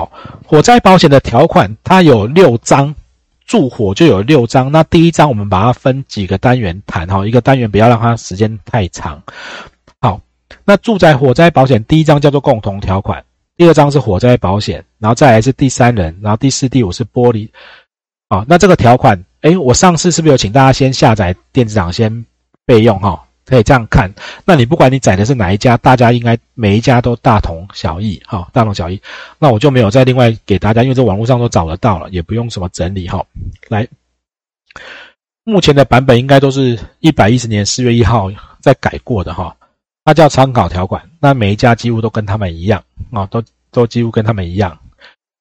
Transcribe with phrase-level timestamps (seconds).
[0.00, 0.10] 好，
[0.46, 2.94] 火灾保险的条款它有六章，
[3.44, 4.72] 住火就有六章。
[4.72, 9.22] 那第一章我们把它分几个单元谈哈，一个单元不要让它时间太长。
[10.00, 10.18] 好，
[10.64, 13.22] 那住宅火灾保险第一章叫做共同条款，
[13.58, 17.46] 第二章是火灾保险，然后再来是第三人，然后第四、第五是玻璃。
[18.30, 22.24] 好，那这个条款，哎，我上次是不是有请大家先下载电子档先
[22.64, 23.22] 备用哈？
[23.50, 24.08] 可以这样看，
[24.44, 29.02] 那你不管你载的是哪一家，大家应该每一家都大同小异哈，大同小异。
[29.40, 33.26] 那我就没有再另外给大家，因为这网络上都找得到了，也不用什么整理哈。
[33.66, 33.88] 来，
[35.42, 39.56] 目前的版本应该都是一百一十年四月一号再改过的哈，
[40.04, 41.02] 它叫参考条款。
[41.18, 42.80] 那每一家几乎都跟他们一样
[43.10, 44.78] 啊，都都几乎跟他们一样。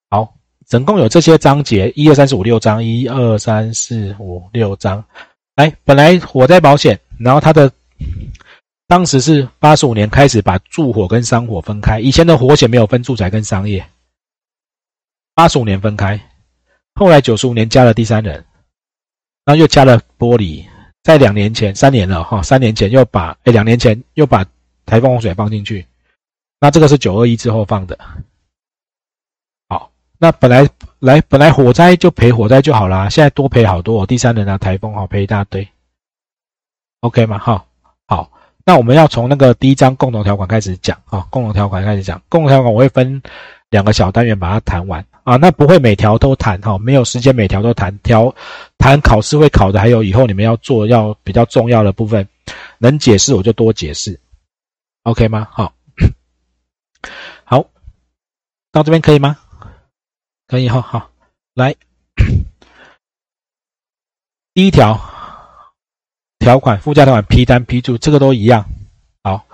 [0.10, 0.34] 好，
[0.66, 5.04] 总共有这些章节，一二三四五六章，一二三四五六章。
[5.56, 7.72] 来，本来火灾保险，然后它的。
[8.88, 13.88] 当时是八十五年开始把住火跟商火分开，以前的火险没有分住宅跟商业。
[15.36, 16.20] 八十五年分开，
[16.96, 18.44] 后来九十五年加了第三人，
[19.46, 20.66] 然后又加了玻璃，
[21.04, 24.44] 在两年前三年了哈，三年前又把哎两年前又把
[24.88, 25.86] 台风洪水放进去，
[26.60, 27.98] 那这个是九二一之后放的。
[29.70, 35.70] 好，那本来来本来火灾就赔火灾就好啦，现在多赔好多，第三人啊台风好赔一大堆
[37.02, 37.38] ，OK 吗？
[37.38, 37.66] 哈。
[38.10, 38.28] 好，
[38.66, 43.22] 那我们要从那个第一章共同条款开始讲啊，共同条款开始讲，共同条款我会分
[43.70, 48.34] 两个小单元把它谈完啊，那不会每条都谈哈，没有时间每条都谈，条
[48.80, 52.28] 谈考试会考的，还有以后你们要做要比较重要的部分，
[52.80, 54.20] 能解释我就多解释
[55.04, 55.48] ，OK 吗？
[55.52, 55.72] 好，
[57.46, 57.64] 好，
[58.72, 59.38] 到这边可以吗？
[60.48, 61.12] 可以哈，好，
[61.54, 61.76] 来，
[64.56, 65.00] 第一条。
[66.40, 68.66] 条款附加条款批单批注，这个都一样。
[69.24, 69.46] 好，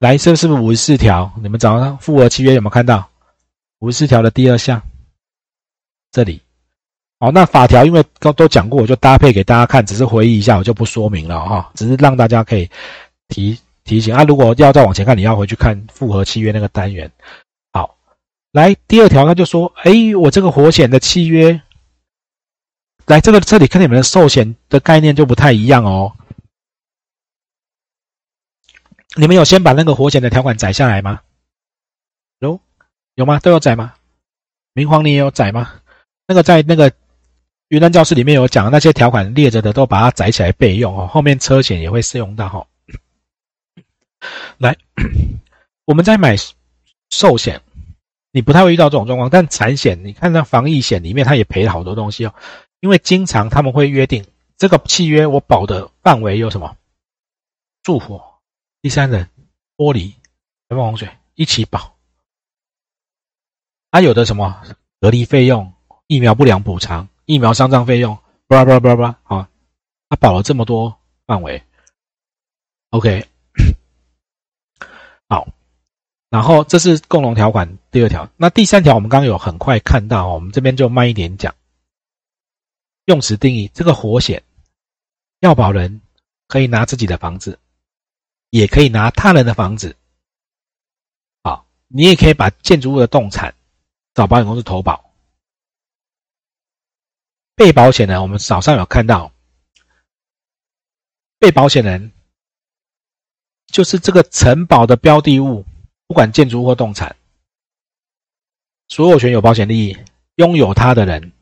[0.00, 1.30] 来，这是不是五十四条？
[1.42, 3.08] 你们早上复合契约有没有看到？
[3.80, 4.82] 五十四条的第二项，
[6.10, 6.40] 这里。
[7.20, 12.68] 好，那法条因为都都讲过，我就搭配给大家看，只是回忆一下，我就不说明了哈，只是让大家可以
[13.28, 14.24] 提提醒啊。
[14.24, 17.10] 如果要再往前看，你要回去看复合契约那个单元。
[17.72, 17.96] 好，
[18.52, 21.60] 来第二条，他就说，哎，我这个火险的契约。
[23.08, 26.14] 来，这个这里跟你们的寿险的概念就不太一样哦。
[29.16, 31.22] 你们有先把那个火险的条款载下来吗？
[32.38, 32.60] 有，
[33.14, 33.40] 有吗？
[33.40, 33.94] 都有载吗？
[34.74, 35.80] 明黄你也有载吗？
[36.26, 36.92] 那个在那个
[37.68, 41.06] 云南教室里面有讲那些条款列着的，都把它载起来备用哦。
[41.06, 42.66] 后面车险也会适用到哈。
[44.58, 44.76] 来，
[45.86, 46.36] 我们在买
[47.08, 47.62] 寿险，
[48.32, 52.34] 你不太会遇到这种状况，但产险，你看那防疫险里面，它也赔了好多东西哦。
[52.80, 54.24] 因为经常他们会约定
[54.56, 56.76] 这个契约，我保的范围有什么？
[57.82, 58.22] 住火、
[58.82, 59.28] 第三人、
[59.76, 60.12] 玻璃、
[60.68, 61.94] 台风洪水一起保。
[63.90, 64.62] 它有的什么
[65.00, 65.72] 隔离费用、
[66.06, 69.48] 疫苗不良补偿、疫苗丧葬费用，巴拉巴拉巴拉巴拉，好，
[70.08, 71.62] 他保了这么多范围。
[72.90, 73.26] OK，
[75.28, 75.48] 好，
[76.30, 78.28] 然后这是共同条款第二条。
[78.36, 81.54] 那第三条我们刚刚有很快看到，我们这边就慢一点讲。
[83.08, 84.42] 用词定义：这个火险，
[85.40, 86.02] 要保人
[86.46, 87.58] 可以拿自己的房子，
[88.50, 89.96] 也可以拿他人的房子。
[91.42, 93.54] 好，你也可以把建筑物的动产
[94.12, 95.10] 找保险公司投保。
[97.54, 99.32] 被保险人，我们早上有看到，
[101.38, 102.12] 被保险人
[103.68, 105.64] 就是这个承保的标的物，
[106.06, 107.16] 不管建筑物或动产，
[108.88, 109.96] 所有权有保险利益，
[110.34, 111.32] 拥有它的人。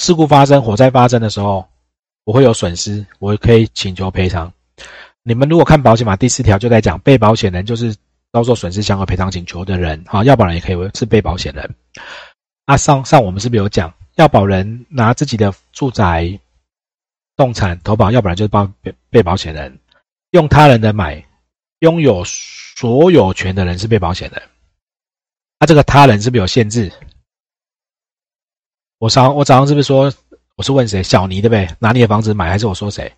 [0.00, 1.68] 事故发生、火灾发生的时候，
[2.24, 4.50] 我会有损失，我可以请求赔偿。
[5.22, 7.94] 你们如果看保险法第四条，就在讲被保险人就是
[8.32, 11.74] 遭受损失相关赔偿请求的人，哈，要保人也可以是被保险人。
[12.64, 16.40] 啊，上上我们是不是有讲，要保人拿自己的住宅、
[17.36, 19.78] 动产投保，要不然就是帮被被保险人
[20.30, 21.22] 用他人的买，
[21.80, 24.42] 拥有所有权的人是被保险人。
[25.58, 26.90] 他这个他人是不是有限制？
[29.00, 30.12] 我早我早上是不是说
[30.56, 31.66] 我是问谁小尼对不对？
[31.78, 33.10] 拿你的房子买还是我说谁？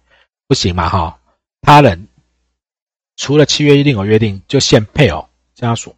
[0.47, 1.19] 不行嘛哈！
[1.61, 2.07] 他人
[3.17, 5.97] 除了契约一定有约定，就限配偶家属。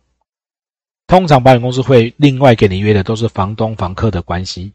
[1.06, 4.72] 通常保险公司会另外给你约的都是房东房客的关系。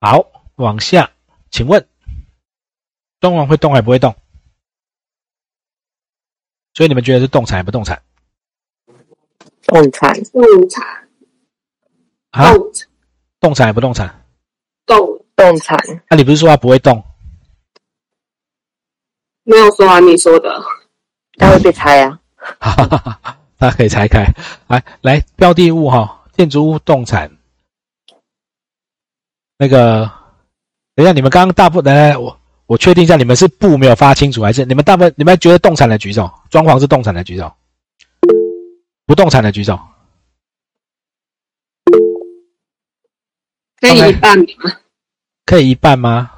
[0.00, 1.10] 好，往下，
[1.50, 1.86] 请问，
[3.20, 4.16] 装潢会动还不会动？
[6.72, 8.02] 所以你们觉得是动产还不动产？
[9.66, 11.07] 动产，动产。
[12.38, 12.54] 啊，
[13.40, 14.24] 动产还不动产？
[14.86, 14.96] 动
[15.34, 15.76] 动产。
[16.08, 17.02] 那你不是说它不会动？
[19.42, 20.62] 没有说啊，你说的。
[21.36, 22.20] 它会被拆啊。
[23.58, 24.24] 大家可以拆开。
[24.68, 27.28] 来来，标的物哈，建筑物、动产。
[29.56, 30.08] 那个，
[30.94, 36.30] 等一下，你们刚刚大部分来来，我我确定一下，你们是不没有发清楚，还是你们大部分你们觉得动产的举手？
[36.50, 37.52] 装潢是动产的举手？
[39.06, 39.76] 不动产的举手？
[43.80, 44.44] 可以一半吗？
[45.46, 46.30] 可以一半吗？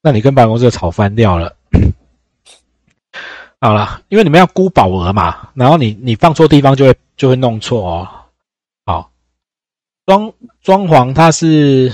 [0.00, 1.54] 那你跟办公室吵翻掉了。
[3.60, 8.08] 好了，因为你们要估保额嘛，然后你你放错地方就会就会弄错哦。
[8.86, 9.10] 好，
[10.06, 10.32] 装
[10.62, 11.92] 装潢它是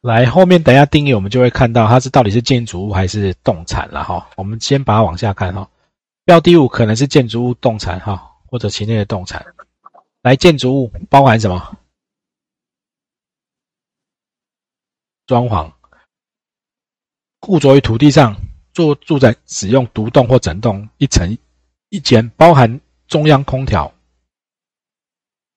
[0.00, 4.24] 来后面等一下定义我们就会看到它是到底是建筑物还是动产了哈。
[4.36, 5.68] 我们先把它往下看哈，
[6.24, 9.44] 标的物可能是建筑物、动产哈，或者其内的动产。
[10.22, 11.76] 来，建筑物包含什么？
[15.30, 15.72] 装潢，
[17.38, 18.34] 固着于土地上。
[18.72, 21.36] 做住宅使用独栋或整栋一层
[21.88, 23.92] 一间，包含中央空调。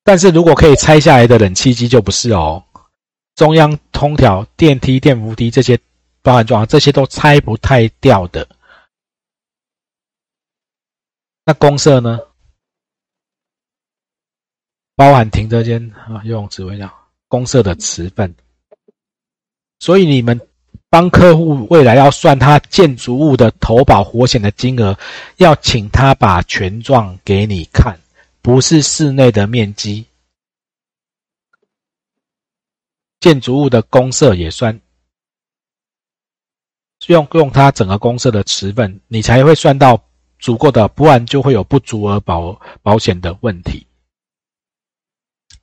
[0.04, 2.62] 但是如果可以拆下来的冷气机就不是哦。
[3.36, 5.80] 中央空调、电梯、电扶梯这些
[6.24, 8.48] 包含装，这些都拆不太掉的。
[11.46, 12.20] 那公设呢？
[14.96, 16.92] 包含停车间啊、游泳池、微料、
[17.28, 18.36] 公设的持份。
[19.84, 20.40] 所以你们。
[20.94, 24.96] 帮客户未来要算他建筑物的投保活险的金额，
[25.38, 27.98] 要请他把权状给你看，
[28.44, 30.06] 不是室内的面积。
[33.20, 34.80] 建筑物的公设也算，
[37.08, 40.00] 用用他整个公设的持份，你才会算到
[40.38, 43.84] 足够的，不然就会有不足额保保险的问题。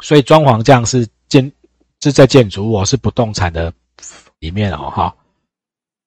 [0.01, 1.53] 所以装潢这样是建
[2.01, 3.73] 是在建筑物，是不动产的
[4.39, 5.17] 里面哦，哈。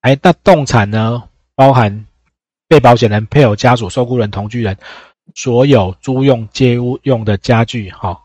[0.01, 1.29] 哎，那动产呢？
[1.55, 2.07] 包含
[2.67, 4.75] 被保险人、配偶、家属、受雇人、同居人，
[5.35, 8.19] 所有租用、借屋用的家具，哈，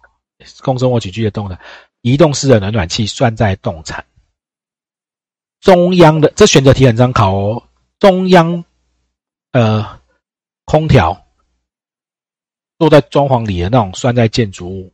[0.62, 1.58] 共生活起居的动的，
[2.00, 4.04] 移动式的冷暖气算在动产。
[5.60, 7.62] 中央的这选择题很常考哦。
[7.98, 8.64] 中央
[9.52, 10.00] 呃
[10.64, 11.26] 空调
[12.78, 14.92] 坐在装潢里的那种算在建筑物，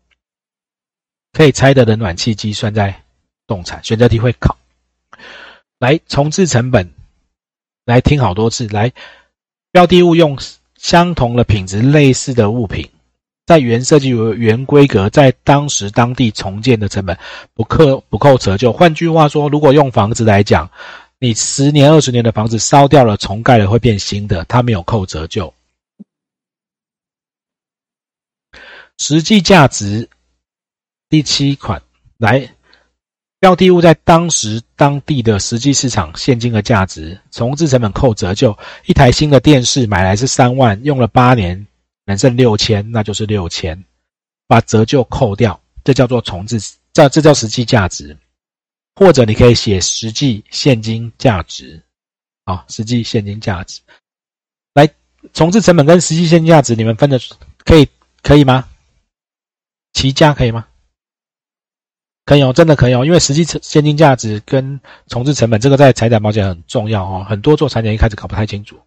[1.32, 3.04] 可以拆的冷暖气机算在
[3.46, 3.82] 动产。
[3.84, 4.56] 选择题会考。
[5.84, 6.88] 来重置成本，
[7.84, 8.66] 来听好多次。
[8.68, 8.90] 来，
[9.70, 10.38] 标的物用
[10.76, 12.88] 相同的品质、类似的物品，
[13.44, 17.18] 在原设计原规格，在当时当地重建的成本
[17.52, 18.72] 不扣不扣折旧。
[18.72, 20.70] 换句话说，如果用房子来讲，
[21.18, 25.52] 你十年、二十年的房子烧掉了，重盖了会变新的，它没有扣折旧。
[28.96, 30.08] 实际价值
[31.10, 31.82] 第七款
[32.16, 32.48] 来。
[33.44, 38.56] 标的物在当时当地的实际市场现金的价值，重置成本扣折旧，
[38.86, 41.66] 一台新的电视买来是三万，用了八年，
[42.06, 43.84] 能挣六千，那就是六千，
[44.46, 46.58] 把折旧扣掉，这叫做重置，
[46.94, 48.16] 这这叫实际价值，
[48.94, 51.82] 或者你可以写实际现金价值，
[52.44, 53.78] 啊，实际现金价值，
[54.72, 54.88] 来
[55.34, 57.20] 重置成本跟实际现金价值，你们分的
[57.58, 57.86] 可以
[58.22, 58.66] 可以吗？
[59.92, 60.66] 齐家可以吗？
[62.26, 68.80] 可以哦，真的可以哦，因为实际现金价值跟重置成本这个在财产保险很重要哦，很多做产一开始搞不太清楚。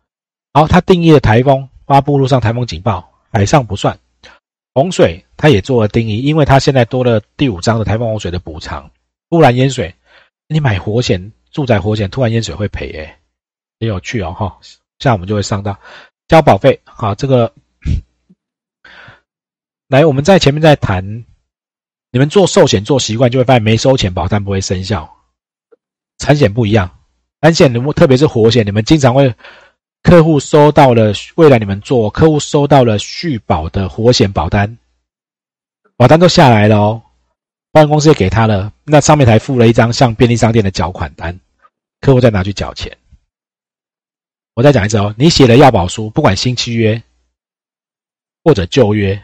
[0.54, 4.00] 好，它定义了台风发布路上台风警报，海上不算，
[4.74, 8.90] 洪水它也做了定义，因为它现在多了第五章的台风洪水的补偿，
[9.30, 9.94] 突然淹水，
[10.48, 13.16] 你买活险住宅活险突然淹水会赔诶，
[13.80, 14.58] 很有趣哦哈，
[14.98, 15.78] 下我们就会上到
[16.28, 17.54] 交保费，好这个，
[19.90, 21.24] 来我们在前面在谈。
[22.12, 25.14] 你们做寿险做习惯，就会发现没收钱保单不会生效。
[26.18, 26.90] 产险不一样，
[27.42, 29.36] 产险你们特别是活险，你们经常会
[30.02, 34.78] 客户收到了未来你们做客户收到了续保的活险保单，
[35.96, 37.02] 保单都下来了哦，
[37.72, 41.38] 保险公司也给他了，那上面还附了一张像便利商店的缴款单，
[42.00, 42.98] 客户再拿去缴钱。
[44.56, 47.04] 我再讲一次哦，你写了要保书，不管新契约
[48.44, 49.22] 或者旧约。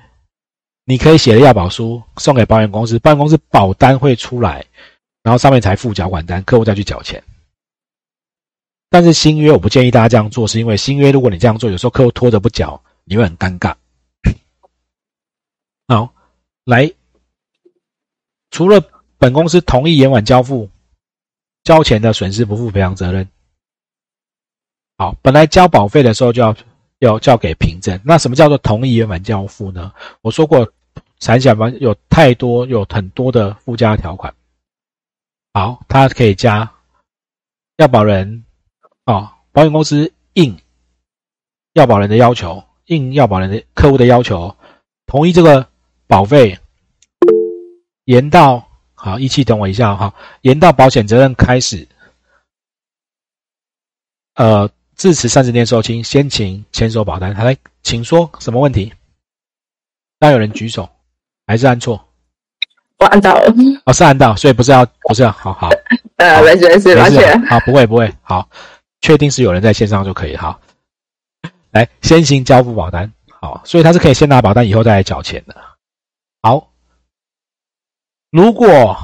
[0.86, 4.66] 你可以写了要保书送给保险公司，保险公司保单会出来，
[5.22, 7.24] 然后上面才付缴款单，客户再去缴钱。
[8.90, 13.74] 但是新约我不建议大家这样做，是因为新约如果你这样做，有时候客户拖着不缴，你会很尴尬。
[15.88, 16.14] 好，
[16.66, 16.92] 来，
[18.52, 18.84] 除了
[19.18, 20.70] 本公司同意延缓交付，
[21.64, 23.28] 交钱的损失不负赔偿责任。
[24.98, 26.54] 好，本来交保费的时候就要。
[27.08, 29.92] 要交给凭证，那什么叫做同意延晚交付呢？
[30.22, 30.72] 我说过，
[31.20, 34.34] 产险保有太多有很多的附加条款。
[35.54, 36.72] 好，它可以加
[37.78, 38.44] 要保人
[39.06, 40.58] 哦，保险公司应
[41.74, 44.56] 要保人的要求，应要保人的客户的要求，
[45.06, 45.68] 同意这个
[46.08, 46.58] 保费
[48.06, 51.88] 延到好，一起等我一下哈，延到保险责任开始，
[54.36, 57.34] 呃，至此三十天售罄，先请签收保单。
[57.34, 58.94] 来，请说什么问题？
[60.20, 60.90] 当有人举手，
[61.48, 62.08] 还是按错？
[63.00, 63.54] 我按到了。
[63.86, 65.70] 哦，是按到，所以不是要，不是要，好好。
[66.18, 67.46] 呃，没事没事，抱歉。
[67.48, 68.48] 好，不会不会，好，
[69.02, 70.38] 确定是有人在线上就可以。
[70.38, 70.62] 好，
[71.72, 73.12] 来，先行交付保单。
[73.28, 75.56] 好，所以他是可以先拿保单，以后再来缴钱的。
[76.42, 76.72] 好，
[78.30, 78.98] 如果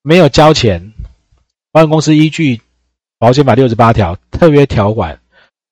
[0.00, 0.92] 没有交钱，
[1.72, 2.62] 保险公司依据
[3.24, 5.18] 保险法六十八条特约条款，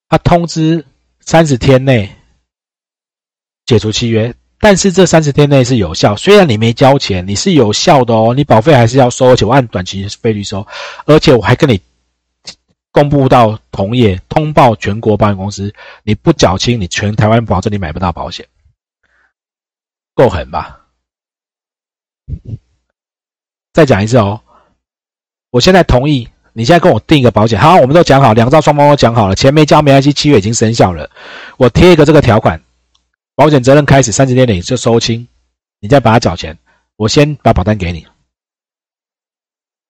[0.08, 0.82] 他通知
[1.20, 2.10] 三十天内
[3.66, 4.34] 解除契约。
[4.58, 10.66] 但是这三十天内是有效，虽然你没交钱，你是有效的哦，你保费还是要收，而且我按短期费率收，
[11.04, 11.78] 而且我还跟你
[12.90, 15.70] 公布到同业通报全国保险公司，
[16.04, 18.48] 你不缴清，你全台湾保证你买不到保险，
[20.14, 20.80] 够狠吧？
[23.74, 24.40] 再讲一次哦，
[25.50, 31.10] 我现在同意，你现在跟我订一个保险，好，我们都讲好，两兆双方都讲好了，钱没交没关系，七月已经生效了，
[31.56, 32.62] 我贴一个这个条款。
[33.34, 35.26] 保险责任开始三十天内就收清，
[35.80, 36.56] 你再把它缴钱，
[36.96, 38.06] 我先把保单给你。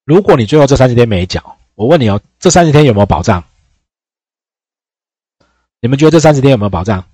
[0.04, 3.42] 如果你最后这三十天没缴，我问你哦，这三十天有没有保障？
[5.80, 7.04] 你们觉得这三十天有没有保障？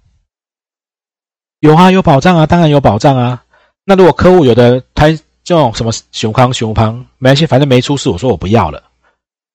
[1.60, 3.42] 有啊，有保障啊，当然有保障啊。
[3.84, 5.08] 那如果客户有的他
[5.42, 8.87] 这种什么熊康熊康，没关系，反正没出事，我说我不要了。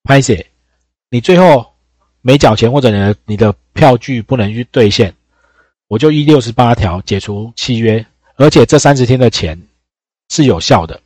[0.03, 0.45] 拍写？
[1.09, 1.73] 你最后
[2.21, 5.13] 没缴钱，或者你的你的票据不能去兑现。
[5.87, 8.05] 我就依六十八条解除契约，
[8.35, 9.59] 而且这三十天的钱
[10.29, 10.99] 是有效的。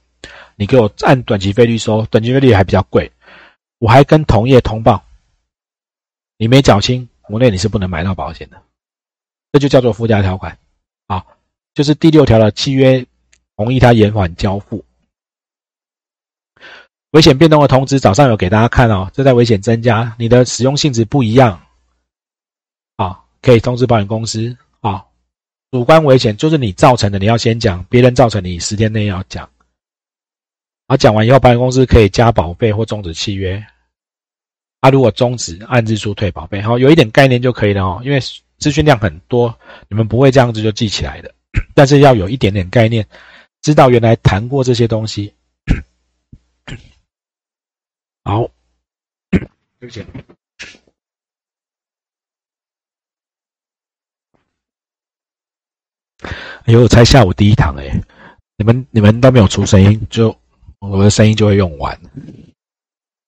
[0.56, 3.12] 你给我按短期费率收，短期费率还比较贵。
[3.80, 5.04] 我还跟同业通报，
[6.38, 8.62] 你没缴清，国内你是不能买到保险的。
[9.52, 10.58] 这就叫做附加条款，
[11.06, 11.24] 啊，
[11.76, 13.06] 就是第六条的契约
[13.56, 14.84] 同意他延缓交付。
[17.12, 21.60] 危险变动的通知早上有给大家看哦，这在危险增加，你的使用性质不一样，
[22.98, 24.56] 啊，可以通知保险公司。
[24.82, 25.04] 啊，
[25.72, 29.50] 主观危险就是你造成的，你要先讲；别人造成，你十天内要讲。
[30.88, 33.62] 啊，讲完以后，保险公司可以加保费或终止契约。
[34.82, 36.62] 啊，如果终止，按日数退保费。
[36.62, 38.02] 好，有一点概念就可以了哦。
[38.04, 38.20] 因为
[38.60, 39.54] 资讯量很多，
[39.90, 41.34] 你们不会这样子就记起来的。
[41.74, 43.06] 但是要有一点点概念，
[43.62, 45.34] 知道原来谈过这些东西。
[48.28, 48.44] 好，
[49.80, 50.06] 对不起。
[56.66, 57.90] 哎呦，才下午第一堂哎，
[58.58, 60.38] 你们你们都没有出声音，就
[60.80, 61.98] 我的声音就会用完。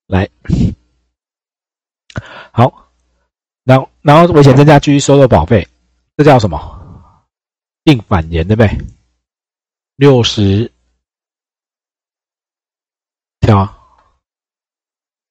[0.07, 0.29] 来，
[2.51, 2.91] 好，
[3.63, 5.65] 然后然后危险增加，继续收入保费，
[6.17, 6.59] 这叫什么？
[7.85, 8.77] 定反言对不对？
[9.95, 10.69] 六十
[13.39, 13.78] 条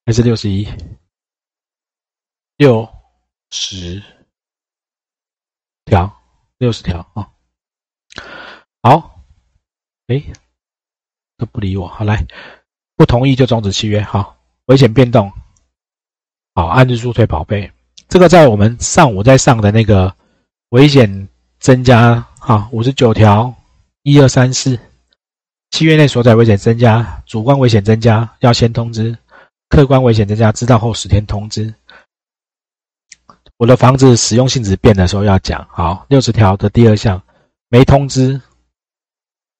[0.08, 0.66] 还是六十一？
[2.56, 2.88] 六
[3.50, 4.02] 十
[5.84, 6.10] 条，
[6.56, 7.28] 六十条啊。
[8.82, 9.22] 好，
[10.06, 10.22] 哎，
[11.36, 11.86] 都不理我。
[11.86, 12.26] 好，来，
[12.96, 14.00] 不同意就终止契约。
[14.00, 14.34] 好，
[14.64, 15.30] 危险变动，
[16.54, 17.70] 好，按日数退保费。
[18.08, 20.16] 这个在我们上午在上的那个
[20.70, 23.54] 危险增加，哈，五十九条，
[24.04, 24.80] 一二三四，
[25.70, 29.18] 契约内所载危险增加，主观危险增加要先通知，
[29.68, 31.72] 客观危险增加知道后十天通知。
[33.56, 35.66] 我的房子使用性质变的时候要讲。
[35.70, 37.20] 好，六十条的第二项。
[37.70, 38.40] 没通知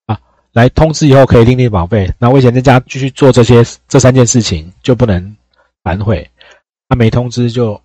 [0.07, 0.19] 啊，
[0.53, 2.11] 来通知以后可以另立保费。
[2.19, 5.37] 那危险增加继续做这些这三件事情就不能
[5.83, 6.31] 反悔。
[6.89, 7.79] 他没通知就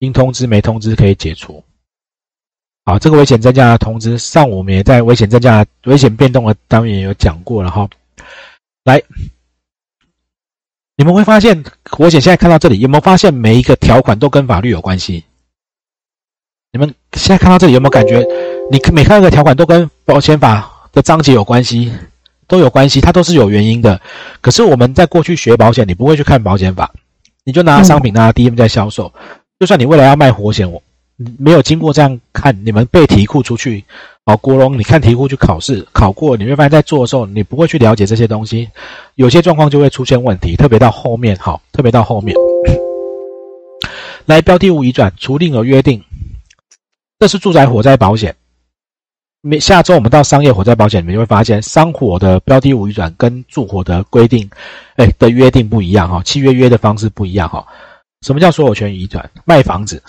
[0.00, 1.64] 应通知没通知可以解除。
[2.84, 7.88] 好，这个危险增加的通知上午我们也在危险增加危险变动的单元有讲过了哈。
[8.84, 9.02] 来，
[10.96, 11.64] 你们会发现
[11.98, 15.24] 危险现在看到这里有没有发现每一个条款都跟法律有关系？
[16.72, 18.24] 你们现在看到这里有没有感觉？
[18.70, 21.92] 你每看一个条款都跟保险法的章节有关系，
[22.46, 24.00] 都有关系，它都是有原因的。
[24.40, 26.90] 可是我们在过去学保险，你不会去看保险法，
[27.44, 29.12] 你就拿商品拿 DM 在销售。
[29.58, 30.82] 就算你未来要卖活险，我
[31.38, 33.84] 没有经过这样看，你们背题库出去，
[34.24, 38.68] 哦，国龙，你看题库去考试考过，你会发现在做的时候，你不会去了解这些东西，
[39.14, 42.34] 有些状况就会出现问题，特别到后面，好，特别到后面，
[44.26, 46.02] 来标的物移转，除另有约定，
[47.20, 48.34] 这是住宅火灾保险。
[49.40, 54.48] 每下周我们到商业火灾保险里面，就会发现商火的标的物移转跟住火的规定，
[54.96, 57.64] 哎的约定不一样哈，契约约的方式不一样哈。
[58.22, 59.30] 什么叫所有权移转？
[59.44, 60.02] 卖房子，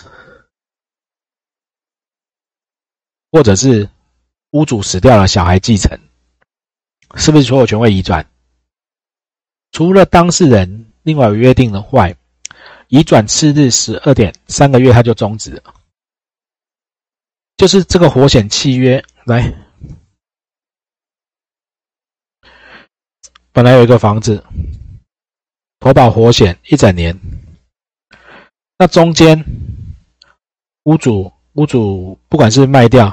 [3.30, 3.88] 或者是
[4.50, 5.98] 屋主死掉了，小孩继承，
[7.16, 8.26] 是不是所有权会移转？
[9.72, 12.16] 除了当事人另外有约定的外，
[12.88, 15.74] 移转次日十二点三个月他就终止了。
[17.56, 19.52] 就是这个活险契约来，
[23.50, 24.44] 本来有一个房子，
[25.80, 27.18] 投保活险一整年，
[28.78, 29.42] 那中间
[30.84, 33.10] 屋主屋主不管是卖掉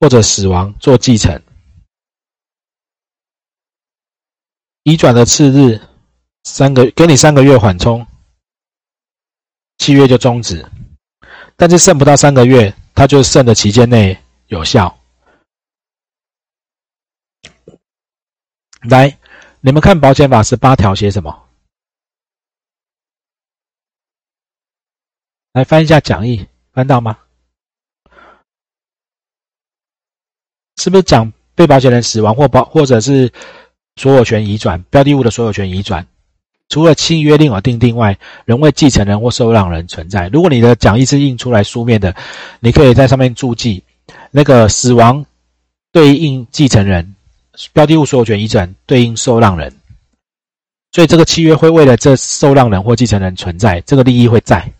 [0.00, 1.40] 或者死亡做继承，
[4.82, 5.80] 移转的次日
[6.42, 8.04] 三个给你三个月缓冲，
[9.78, 10.68] 契约就终止。
[11.56, 14.98] 但是剩不到三个月，它就剩的期间内有效。
[18.80, 19.16] 来，
[19.60, 21.41] 你们看保险法十八条写什么？
[25.52, 27.18] 来翻一下讲义，翻到吗？
[30.78, 33.30] 是不是讲被保险人死亡或保或者是
[33.96, 36.06] 所有权移转标的物的所有权移转？
[36.70, 40.28] 除了契约另有订定外，仍为继承人或受让人存在。
[40.28, 42.16] 如果你的讲义是印出来书面的，
[42.60, 43.84] 你可以在上面注记
[44.30, 45.26] 那个死亡
[45.92, 47.14] 对应继承人，
[47.74, 49.70] 标的物所有权移转对应受让人。
[50.92, 54.72] 所以这个契约会为了这受让人或继承人存在，这个利益会在。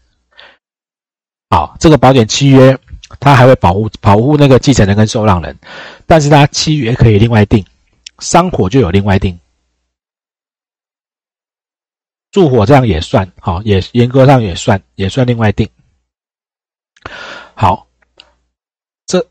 [1.53, 2.75] 好，这个保险契约
[3.21, 5.55] 它还会保护保护那个继承人跟受让人，
[6.07, 7.63] 但是它契约可以另外定，
[8.21, 9.39] 伤火就有另外定。
[12.31, 15.69] 住火这样也算好，也严格上也算，也算另外定。
[17.53, 17.87] 好，
[19.05, 19.23] 这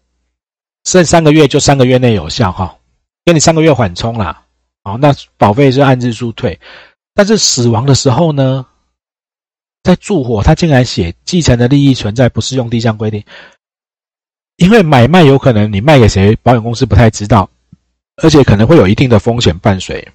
[0.84, 2.78] 剩三个月就三个月内有效哈，
[3.25, 4.46] 给你三个月缓冲啦。
[4.84, 6.60] 好，那保费是按日数退，
[7.16, 8.63] 但是死亡的时候呢，
[9.84, 13.24] 在住火他竟然写继承的利益存在不适用第一项规定，
[14.58, 17.50] 因为买卖有可能你卖给谁，保险公司不太知道，
[18.22, 20.08] 而且可能会有一定的风险伴随。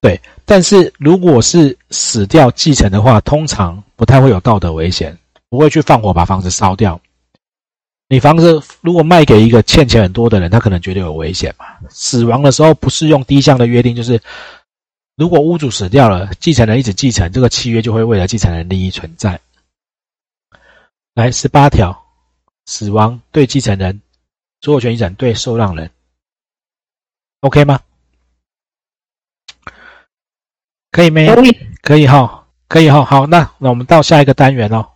[0.00, 5.16] 对，但是如果是死掉继承的话，通常不太会有道德危险，
[5.48, 7.00] 不会去放火把房子烧掉。
[8.08, 11.64] 你房子如果卖给一个欠钱很多的人，他可能觉得有危险嘛。
[11.88, 14.20] 死亡的时候不适用第一项的约定，就是
[15.22, 19.40] 如果屋主死掉了，继承人一直继承，这个契约就会为了继承人利益存在。
[21.14, 21.96] 来，十八条，
[22.66, 24.02] 死亡对继承人，
[24.62, 25.88] 所有权遗产对受让人
[27.38, 27.78] ，OK 吗？
[30.90, 31.32] 可以没？
[31.32, 33.04] 可以，可以哈，可以哈。
[33.04, 34.91] 好，那那我们到下一个单元哦。